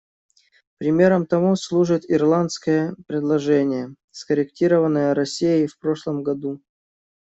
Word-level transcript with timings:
Примером 0.79 1.27
тому 1.27 1.55
служит 1.55 2.09
ирландское 2.09 2.95
предложение, 3.05 3.93
скорректированное 4.09 5.13
Россией 5.13 5.67
в 5.67 5.77
прошлом 5.77 6.23
году. 6.23 6.59